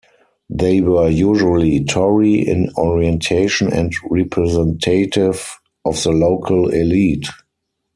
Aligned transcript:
They 0.49 0.81
were 0.81 1.09
usually 1.09 1.83
Tory 1.85 2.39
in 2.39 2.71
orientation 2.75 3.71
and 3.71 3.93
representative 4.09 5.47
of 5.85 6.01
the 6.01 6.09
local 6.11 6.69
elite. 6.69 7.27